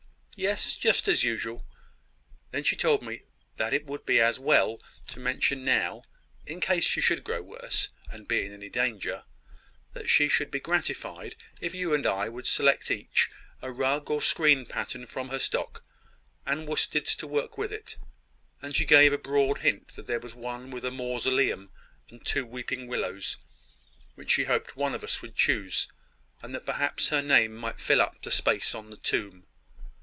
"Yes; 0.37 0.73
just 0.75 1.07
as 1.07 1.23
usual. 1.23 1.67
Then 2.49 2.63
she 2.63 2.75
told 2.75 3.03
me 3.03 3.21
that 3.57 3.75
it 3.75 3.85
would 3.85 4.07
be 4.07 4.19
as 4.19 4.39
well 4.39 4.81
to 5.09 5.19
mention 5.19 5.63
now, 5.63 6.01
in 6.47 6.59
case 6.59 6.83
she 6.83 6.99
should 6.99 7.23
grow 7.23 7.43
worse, 7.43 7.89
and 8.09 8.27
be 8.27 8.43
in 8.43 8.51
any 8.51 8.67
danger, 8.67 9.25
that 9.93 10.09
she 10.09 10.27
should 10.27 10.49
be 10.49 10.59
gratified 10.59 11.35
if 11.59 11.75
you 11.75 11.93
and 11.93 12.07
I 12.07 12.27
would 12.27 12.47
select 12.47 12.89
each 12.89 13.29
a 13.61 13.71
rug 13.71 14.09
or 14.09 14.19
screen 14.19 14.65
pattern 14.65 15.05
from 15.05 15.29
her 15.29 15.37
stock, 15.37 15.83
and 16.43 16.67
worsteds 16.67 17.13
to 17.17 17.27
work 17.27 17.51
it 17.51 17.57
with: 17.59 17.95
and 18.63 18.75
she 18.75 18.83
gave 18.85 19.13
a 19.13 19.19
broad 19.19 19.59
hint 19.59 19.89
that 19.89 20.07
there 20.07 20.19
was 20.19 20.33
one 20.33 20.71
with 20.71 20.83
a 20.85 20.89
mausoleum 20.91 21.69
and 22.09 22.25
two 22.25 22.47
weeping 22.47 22.87
willows, 22.87 23.37
which 24.15 24.31
she 24.31 24.45
hoped 24.45 24.75
one 24.75 24.95
of 24.95 25.03
us 25.03 25.21
would 25.21 25.35
choose; 25.35 25.87
and 26.41 26.51
that 26.51 26.65
perhaps 26.65 27.09
her 27.09 27.21
name 27.21 27.55
might 27.55 27.79
fill 27.79 28.01
up 28.01 28.23
the 28.23 28.31
space 28.31 28.73
on 28.73 28.89
the 28.89 28.97
tomb. 28.97 29.45